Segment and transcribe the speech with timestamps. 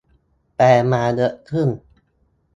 [0.55, 1.69] แปลมา เยอะขึ้น